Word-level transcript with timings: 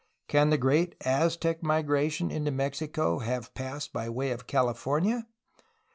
Can 0.27 0.49
the 0.49 0.57
great 0.57 0.95
Aztec 1.05 1.61
migra 1.61 2.09
tion 2.11 2.31
into 2.31 2.49
Mexico 2.49 3.19
have 3.19 3.53
passed 3.53 3.93
by 3.93 4.09
way 4.09 4.31
of 4.31 4.47
California? 4.47 5.27